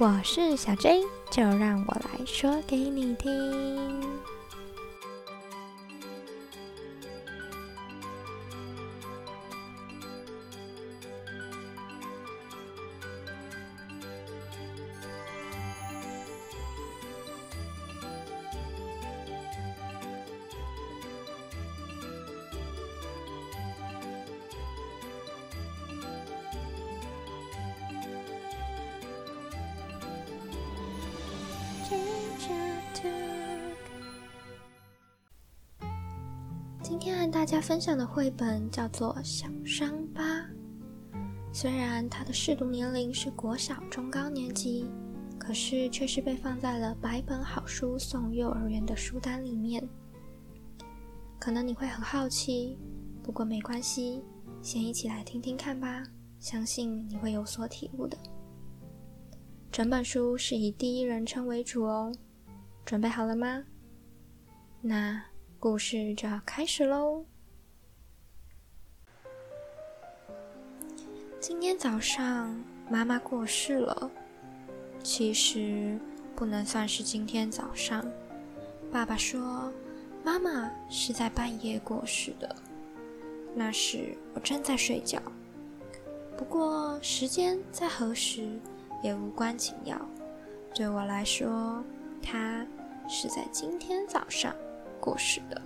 [0.00, 4.00] 我是小 J，就让我来说给你听。
[37.28, 40.22] 跟大家分享的绘本叫做《小伤疤》，
[41.52, 44.86] 虽然它的适读年龄是国小中高年级，
[45.38, 49.86] 可是却是被放在了百本好书送幼儿园的书单里面。
[51.38, 52.78] 可能你会很好奇，
[53.22, 54.22] 不过没关系，
[54.62, 56.02] 先一起来听听看吧，
[56.38, 58.16] 相信你会有所体悟的。
[59.70, 62.10] 整本书是以第一人称为主哦，
[62.86, 63.64] 准备好了吗？
[64.80, 65.22] 那
[65.60, 67.24] 故事就要开始喽。
[71.40, 72.54] 今天早上
[72.88, 74.08] 妈妈过世了，
[75.02, 75.98] 其实
[76.36, 78.04] 不能算是今天早上。
[78.92, 79.72] 爸爸说，
[80.24, 82.54] 妈妈是在半夜过世的，
[83.52, 85.20] 那时我正在睡觉。
[86.36, 88.48] 不过时间在何时？
[89.00, 89.96] 也无关紧要，
[90.74, 91.84] 对我来说，
[92.20, 92.66] 他
[93.08, 94.52] 是在今天早上
[95.08, 95.62] 过世的。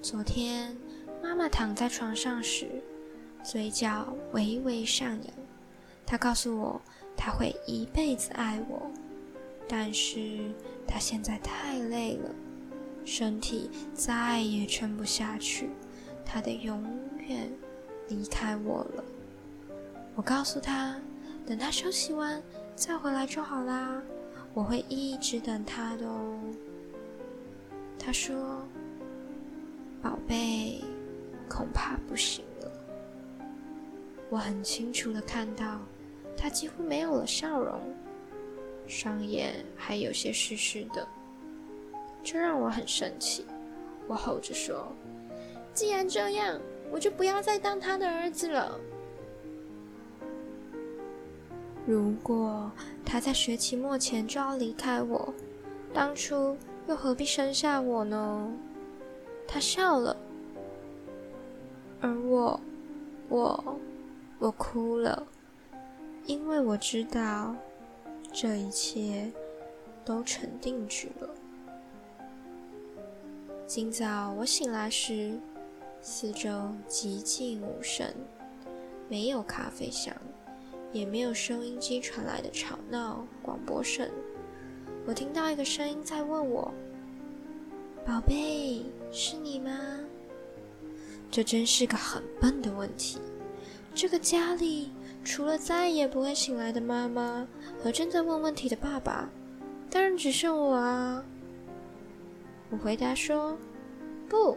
[0.00, 0.76] 昨天
[1.20, 2.68] 妈妈躺在床上时，
[3.42, 5.34] 嘴角微微上扬。
[6.06, 6.80] 她告诉我，
[7.16, 8.88] 她会一辈子爱我，
[9.66, 10.52] 但是
[10.86, 12.30] 她现在太累了，
[13.04, 15.70] 身体再也撑不下去，
[16.24, 16.80] 她得永
[17.26, 17.50] 远
[18.06, 19.04] 离开我了。
[20.14, 20.96] 我告诉她。
[21.44, 22.40] 等她休息完
[22.76, 24.00] 再回来就好啦，
[24.54, 26.38] 我会一直等他的哦。
[28.12, 28.36] 他说
[30.04, 30.84] ：“宝贝，
[31.48, 32.70] 恐怕不行了。”
[34.28, 35.80] 我很清楚的看到
[36.36, 37.80] 他几乎没有了笑容，
[38.86, 41.08] 双眼还有些湿湿的，
[42.22, 43.46] 这让我很生气。
[44.06, 44.92] 我吼着说
[45.72, 48.78] ：“既然这样，我就不要再当他的儿子了。”
[51.88, 52.70] 如果
[53.06, 55.32] 他在学期末前就要离开我，
[55.94, 56.54] 当初
[56.92, 58.52] 又何必生下我呢？
[59.48, 60.14] 他笑了，
[62.02, 62.60] 而我，
[63.30, 63.78] 我，
[64.38, 65.26] 我哭了，
[66.26, 67.56] 因为我知道
[68.30, 69.32] 这一切
[70.04, 71.30] 都成定局了。
[73.66, 75.40] 今早我醒来时，
[76.02, 76.50] 四周
[76.86, 78.06] 寂静无声，
[79.08, 80.14] 没有咖啡香。
[80.92, 84.10] 也没有收音机传来的吵闹广播声。
[85.04, 86.72] 我听到一个声音在问我
[88.06, 89.70] ：“宝贝，是你吗？”
[91.28, 93.18] 这真是个很笨的问题。
[93.94, 94.90] 这个家里
[95.24, 97.46] 除了再也不会醒来的妈妈
[97.82, 99.28] 和正在问问题的爸爸，
[99.90, 101.24] 当然只剩我啊。
[102.70, 103.56] 我回答说
[104.28, 104.56] ：“不，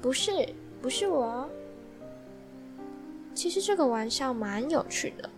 [0.00, 0.32] 不是，
[0.80, 1.48] 不是我。”
[3.34, 5.28] 其实这个玩笑蛮有趣的。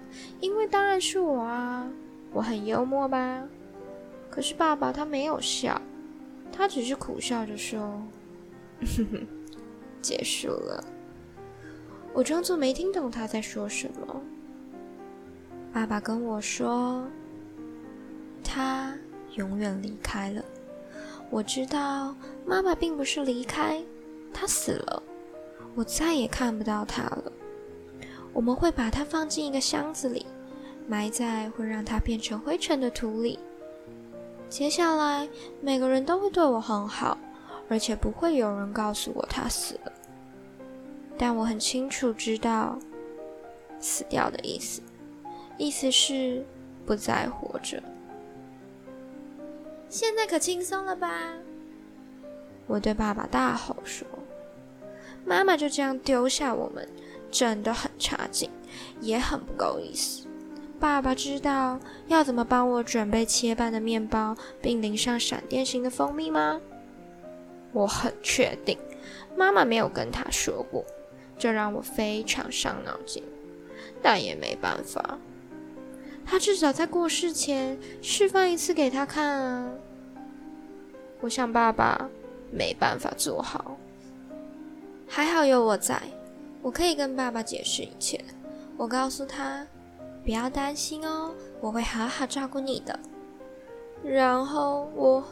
[0.41, 1.91] 因为当然是我啊，
[2.33, 3.49] 我很幽默吧？
[4.35, 5.81] 可是爸爸他没有笑，
[6.51, 7.81] 他只是苦笑着说
[8.83, 9.27] ：“哼哼
[10.03, 10.83] 结束了。”
[12.13, 14.21] 我装作没听懂他在说什么。
[15.73, 17.07] 爸爸跟我说
[18.43, 18.99] ：“他
[19.37, 20.45] 永远离开了。”
[21.31, 22.13] 我知道
[22.45, 23.81] 妈妈并不是离开，
[24.33, 25.01] 她死了，
[25.77, 27.33] 我再也看不到她了。
[28.33, 30.27] 我们会把它放进一个箱子里，
[30.89, 33.39] 埋在会让它变成灰尘的土里。
[34.49, 35.29] 接下来，
[35.61, 37.19] 每个人都会对我很好，
[37.69, 39.93] 而且不会有人告诉我他死了。
[41.19, 42.79] 但我很清楚知道，
[43.81, 44.81] 死掉的意思，
[45.59, 46.45] 意思是
[46.87, 47.83] 不再活着。
[49.89, 51.11] 现在可轻松了吧？
[52.67, 54.07] 我对爸爸大吼说
[55.27, 56.89] ：“妈妈就这样丢下我们。”
[57.35, 58.49] 真的很差劲，
[59.01, 60.24] 也很不够意思。
[60.85, 66.61] 爸爸知道要怎么帮我准备切半的面包，并淋上闪电型的蜂蜜吗？
[67.73, 68.77] 我很确定，
[69.35, 70.85] 妈妈没有跟他说过，
[71.39, 73.23] 这让我非常伤脑筋。
[74.03, 75.19] 但也没办法，
[76.27, 79.71] 他至少在过世前示范一次给他看啊。
[81.23, 82.11] 我想爸爸
[82.53, 83.79] 没办法做好，
[85.09, 86.03] 还好有我在。
[86.61, 88.23] 我可以跟爸爸解释一切。
[88.77, 89.67] 我告诉他，
[90.25, 92.99] 不要担心哦，我会好好照顾你的。”
[94.03, 95.23] 然后我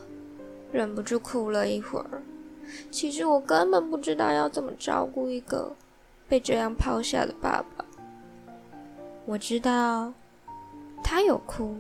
[0.71, 2.23] 忍不住哭了一会儿。
[2.91, 5.75] 其实我根本不知道要怎么照顾一个
[6.29, 7.85] 被这样抛下的爸爸。
[9.27, 10.12] 我知道
[11.03, 11.77] 他有哭，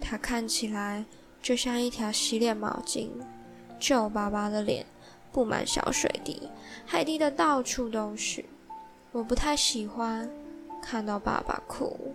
[0.00, 1.04] 他看起来
[1.42, 3.08] 就像一条洗脸毛巾，
[3.78, 4.84] 皱巴巴的脸
[5.30, 6.48] 布满小水滴，
[6.86, 8.44] 还滴的到处都是。
[9.12, 10.28] 我不太喜欢
[10.84, 12.14] 看到爸爸哭。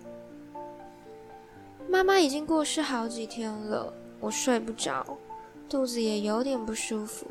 [1.90, 5.18] 妈妈已经过世好几天了，我睡不着，
[5.68, 7.26] 肚子也有点不舒服，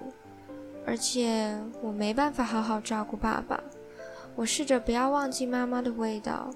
[0.84, 3.62] 而且我没办法好好照顾爸爸。
[4.34, 6.50] 我试着不要忘记妈妈的味道，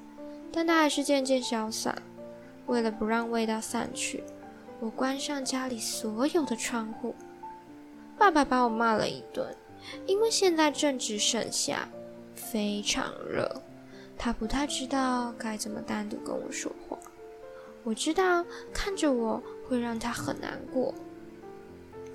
[0.53, 2.03] 但它还是渐渐消散。
[2.67, 4.25] 为了不让味道散去，
[4.81, 7.15] 我关上家里所有的窗户。
[8.19, 9.57] 爸爸把我骂了一顿，
[10.07, 11.89] 因为现在正值盛夏。
[12.35, 13.63] 非常热，
[14.25, 16.97] 他不太知道该怎么单独跟我说话。
[17.83, 20.95] 我知道看着我会让他很难过，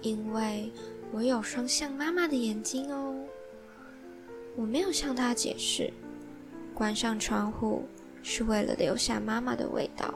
[0.01, 0.71] 因为
[1.12, 3.13] 我有双像妈妈的眼睛哦。
[4.56, 5.92] 我没有向他解释，
[6.74, 7.83] 关上窗户
[8.24, 10.13] 是为了留下妈妈的味道，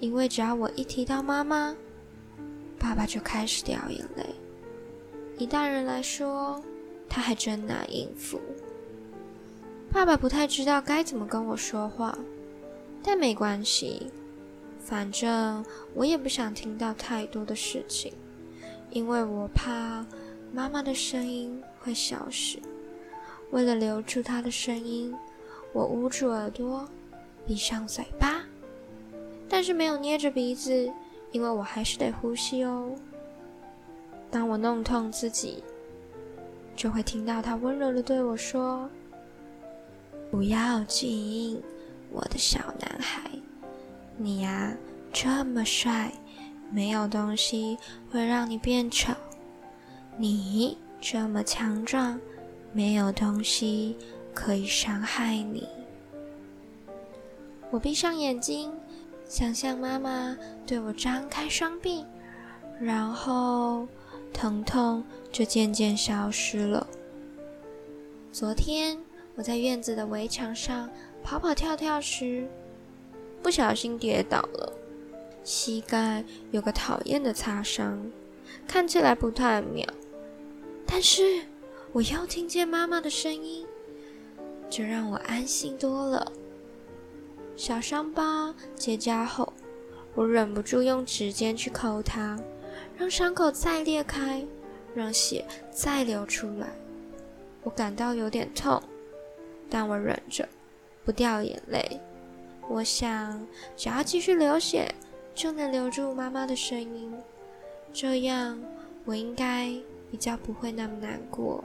[0.00, 1.76] 因为只要我一提到妈妈，
[2.80, 4.26] 爸爸就开始掉眼泪。
[5.38, 6.60] 以大人来说。
[7.14, 8.40] 他还真难应付。
[9.92, 12.18] 爸爸不太知道该怎么跟我说话，
[13.02, 14.10] 但没关系，
[14.80, 15.62] 反正
[15.94, 18.10] 我也不想听到太多的事情，
[18.90, 20.04] 因为我怕
[20.50, 22.58] 妈妈的声音会消失。
[23.50, 25.14] 为了留住她的声音，
[25.74, 26.88] 我捂住耳朵，
[27.46, 28.42] 闭上嘴巴，
[29.46, 30.90] 但是没有捏着鼻子，
[31.32, 32.90] 因为我还是得呼吸哦。
[34.30, 35.62] 当我弄痛自己。
[36.74, 38.88] 就会听到他温柔的对我说
[40.32, 41.62] ：“不要紧，
[42.10, 43.20] 我的小男孩，
[44.16, 44.74] 你呀
[45.12, 46.10] 这么帅，
[46.70, 47.76] 没有东西
[48.10, 49.12] 会让你变丑；
[50.16, 52.18] 你这么强壮，
[52.72, 53.94] 没有东西
[54.32, 55.68] 可以伤害你。”
[57.70, 58.72] 我闭上眼睛，
[59.28, 60.34] 想象妈妈
[60.66, 62.06] 对我张开双臂，
[62.80, 63.86] 然后。
[64.34, 66.86] 疼痛就渐渐消失了。
[68.32, 68.96] 昨天
[69.34, 70.90] 我在院子的围墙上
[71.22, 72.46] 跑跑跳跳时，
[73.42, 74.72] 不小心跌倒了，
[75.42, 77.98] 膝盖有个讨厌的擦伤，
[78.66, 79.86] 看起来不太妙。
[80.86, 81.42] 但是
[81.92, 83.66] 我又听见妈妈的声音，
[84.68, 86.30] 这让我安心多了。
[87.56, 89.52] 小伤疤结痂后，
[90.14, 92.38] 我忍不住用指尖去抠它。
[92.96, 94.44] 让伤口再裂开，
[94.94, 96.68] 让血再流出来。
[97.62, 98.80] 我感到有点痛，
[99.72, 100.46] 但我忍着，
[101.02, 101.98] 不掉眼泪。
[102.68, 103.42] 我想，
[103.74, 104.94] 只要继续流血，
[105.34, 107.10] 就能留住妈妈的声音。
[107.90, 108.62] 这样，
[109.06, 109.72] 我应该
[110.10, 111.64] 比较不会那么难过。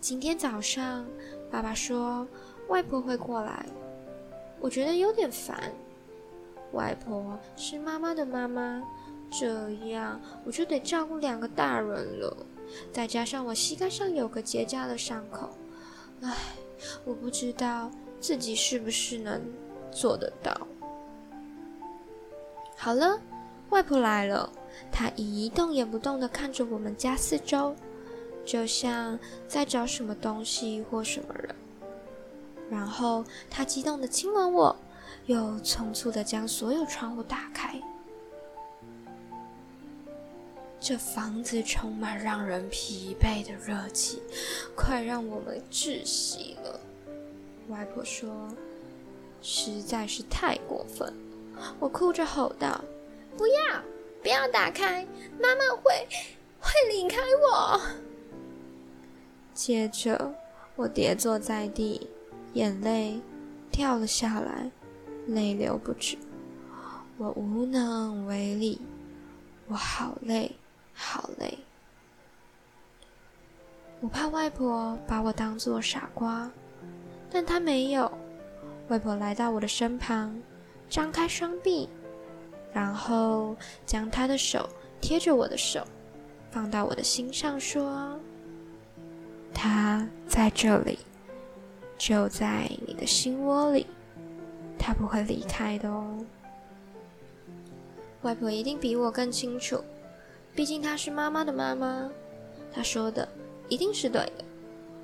[0.00, 1.06] 今天早上，
[1.52, 2.26] 爸爸说
[2.66, 3.64] 外婆会过来，
[4.58, 5.72] 我觉得有点烦。
[6.72, 8.82] 外婆是妈妈的妈妈。
[9.28, 12.36] 这样我就得照顾两个大人了，
[12.92, 15.50] 再加上我膝盖上有个结痂的伤口，
[16.22, 16.34] 唉，
[17.04, 19.40] 我不知道自己是不是能
[19.90, 20.54] 做得到。
[22.76, 23.20] 好了，
[23.70, 24.50] 外婆来了，
[24.92, 27.74] 她一动也不动地看着我们家四周，
[28.44, 29.18] 就像
[29.48, 31.54] 在找什么东西或什么人。
[32.70, 34.76] 然后她激动地亲吻我，
[35.26, 37.80] 又匆促地将所有窗户打开。
[40.78, 44.22] 这房子充满让人疲惫的热气，
[44.76, 46.78] 快让我们窒息了。
[47.68, 48.48] 外婆说
[49.42, 51.12] ：“实在是太过分。”
[51.80, 52.84] 我哭着吼道
[53.36, 53.82] ：“不要，
[54.22, 55.04] 不要打开！
[55.40, 56.06] 妈妈会
[56.60, 57.80] 会离开我。”
[59.54, 60.34] 接着，
[60.76, 62.08] 我跌坐在地，
[62.52, 63.18] 眼泪
[63.72, 64.70] 掉了下来，
[65.26, 66.16] 泪流不止。
[67.16, 68.78] 我无能为力，
[69.66, 70.54] 我好累。
[70.98, 71.58] 好累，
[74.00, 76.50] 我怕外婆把我当做傻瓜，
[77.30, 78.10] 但她没有。
[78.88, 80.40] 外婆来到我的身旁，
[80.88, 81.88] 张开双臂，
[82.72, 84.68] 然后将她的手
[85.00, 85.86] 贴着我的手，
[86.50, 88.18] 放到我的心上，说
[89.52, 90.98] ：“他在这里，
[91.98, 93.86] 就在你的心窝里，
[94.78, 96.24] 他不会离开的哦。”
[98.22, 99.84] 外婆一定比我更清楚。
[100.56, 102.10] 毕竟她是妈妈的妈妈，
[102.72, 103.28] 她说的
[103.68, 104.44] 一定是对的。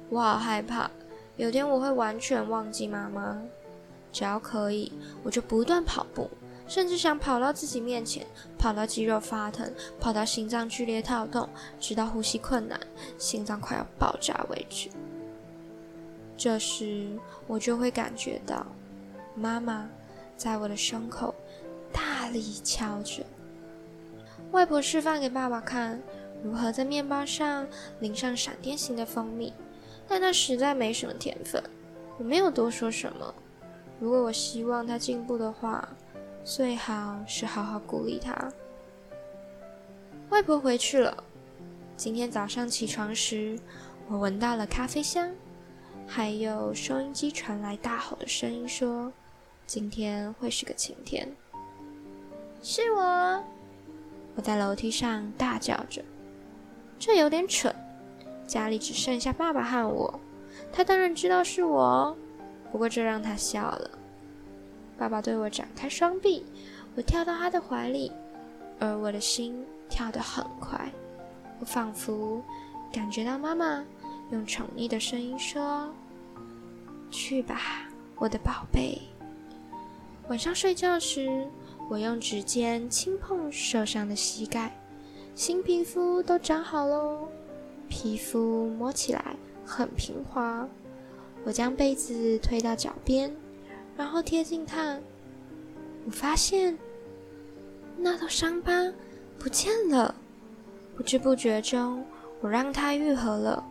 [0.09, 0.91] 我好害怕，
[1.37, 3.41] 有天我会完全忘记妈妈。
[4.11, 4.91] 只要可以，
[5.23, 6.31] 我就不断跑步，
[6.67, 8.27] 甚至想跑到自己面前，
[8.59, 12.79] 跑到肌肉发疼，跑到心脏剧烈跳动，直到呼吸困难，
[13.19, 14.91] 心脏快要爆炸为止。
[16.37, 17.09] 这时，
[17.47, 18.67] 我就会感觉到
[19.35, 19.89] 妈妈
[20.37, 21.35] 在我的胸口
[21.93, 23.23] 大力敲着。
[24.53, 26.01] 外婆示范给爸爸看
[26.45, 27.67] 如何在面包上
[28.01, 29.53] 淋上闪电型的蜂蜜，
[30.07, 31.63] 但他实在没什么天分，
[32.19, 33.35] 我没有多说什么。
[33.99, 35.89] 如果我希望他进步的话，
[36.45, 38.53] 最好是好好鼓励他。
[40.29, 41.25] 外婆回去了。
[41.97, 43.59] 今天早上起床时，
[44.09, 45.31] 我闻到了咖啡香，
[46.07, 49.13] 还有收音机传来大吼的声音，说
[49.67, 51.29] 今天会是个晴天。
[52.61, 53.45] 是我，
[54.35, 56.03] 我在楼梯上大叫着。
[56.99, 57.75] 这有点蠢，
[58.47, 60.21] 家里只剩下爸爸和我，
[60.73, 62.17] 他当然知道是我。
[62.71, 63.91] 不过这让他笑了。
[64.97, 66.45] 爸爸对我展开双臂，
[66.95, 68.13] 我跳到他的怀里，
[68.79, 70.91] 而我的心跳得很快。
[71.61, 72.43] 我仿佛
[72.93, 73.85] 感觉到妈妈
[74.31, 75.93] 用宠溺的声音说
[77.11, 77.87] ：“去吧，
[78.17, 79.01] 我的宝贝。”
[80.29, 81.47] 晚上睡觉时，
[81.93, 84.75] 我用指尖轻碰受伤的膝盖，
[85.35, 87.29] 新皮肤都长好喽，
[87.87, 90.67] 皮肤摸起来很平滑。
[91.45, 93.31] 我将被子推到脚边，
[93.95, 95.03] 然后贴近看。
[96.07, 96.79] 我发现
[97.99, 98.73] 那道伤疤
[99.39, 100.15] 不见了。
[100.97, 102.03] 不知不觉中，
[102.41, 103.63] 我让它愈合了。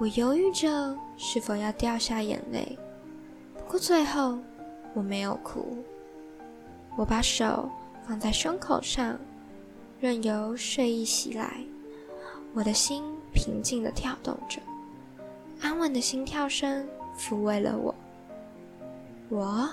[0.00, 2.78] 我犹豫着是否要掉下眼泪，
[3.58, 4.38] 不过最后
[4.94, 5.84] 我没有哭。
[6.96, 7.68] 我把手
[8.06, 9.18] 放在胸口上，
[10.00, 11.64] 任由睡意袭来。
[12.54, 14.60] 我的心平静地跳动着。
[15.60, 16.86] 安稳的心跳声
[17.18, 17.94] 抚慰了我，
[19.28, 19.68] 我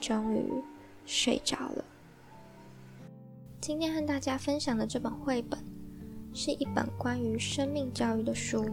[0.00, 0.42] 终于
[1.04, 1.84] 睡着了。
[3.60, 5.58] 今天和大家分享的这本绘本，
[6.32, 8.64] 是一本关于生命教育的书。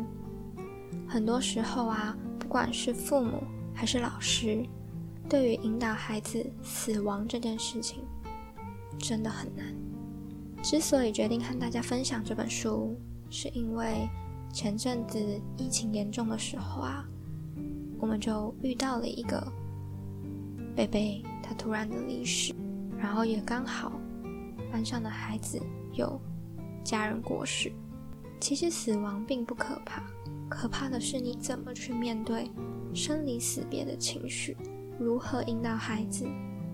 [1.08, 4.64] 很多时候啊，不管是父母还是老师，
[5.30, 8.04] 对于引导孩子死亡这件事情，
[8.98, 9.66] 真的很难。
[10.62, 12.96] 之所以决定和大家分享这本书，
[13.30, 14.08] 是因为。
[14.54, 15.20] 前阵子
[15.58, 17.04] 疫情严重的时候啊，
[17.98, 19.52] 我们就遇到了一个
[20.76, 22.54] 贝贝，他突然的离世，
[22.96, 24.00] 然后也刚好
[24.72, 25.60] 班上的孩子
[25.94, 26.22] 有
[26.84, 27.74] 家人过世。
[28.40, 30.04] 其实死亡并不可怕，
[30.48, 32.52] 可怕的是你怎么去面对
[32.94, 34.56] 生离死别的情绪，
[35.04, 36.26] 如何引导孩子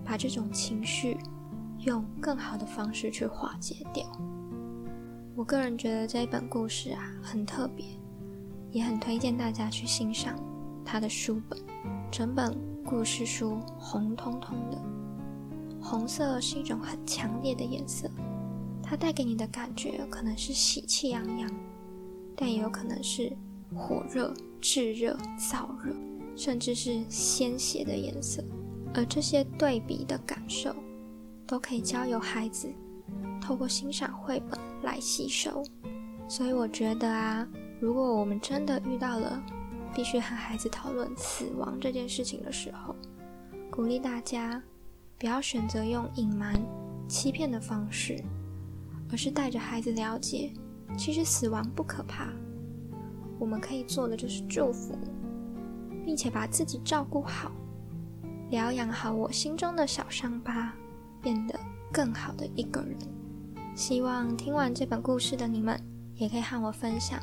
[0.04, 1.18] 把这种情绪
[1.80, 4.06] 用更好的方式去化解掉。
[5.34, 7.84] 我个人觉得这一本故事啊很特别，
[8.70, 10.36] 也很推荐大家去欣赏
[10.84, 11.58] 它的书本。
[12.10, 14.78] 整本故事书红彤彤的，
[15.80, 18.08] 红色是一种很强烈的颜色，
[18.82, 21.50] 它带给你的感觉可能是喜气洋洋，
[22.36, 23.32] 但也有可能是
[23.74, 25.94] 火热、炙热、燥热，
[26.40, 28.42] 甚至是鲜血的颜色。
[28.94, 30.74] 而这些对比的感受，
[31.46, 32.66] 都可以交由孩子。
[33.42, 35.62] 透过欣赏绘本来吸收，
[36.26, 37.46] 所以我觉得啊，
[37.78, 39.42] 如果我们真的遇到了
[39.94, 42.96] 必须和孩子讨论死亡这件事情的时候，
[43.70, 44.62] 鼓励大家
[45.18, 46.54] 不要选择用隐瞒、
[47.06, 48.18] 欺骗的方式，
[49.10, 50.52] 而是带着孩子了解，
[50.96, 52.32] 其实死亡不可怕。
[53.38, 54.98] 我们可以做的就是祝福，
[56.04, 57.50] 并且把自己照顾好，
[58.50, 60.72] 疗养好我心中的小伤疤，
[61.20, 61.58] 变得
[61.92, 62.96] 更好的一个人。
[63.74, 65.80] 希望听完这本故事的你们，
[66.16, 67.20] 也可以和我分享，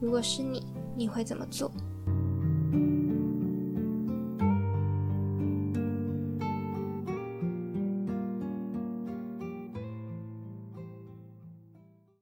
[0.00, 1.70] 如果是你，你会怎么做？